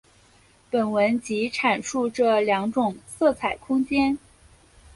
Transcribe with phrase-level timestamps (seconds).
[0.71, 4.17] 本文即阐述这两种色彩空间。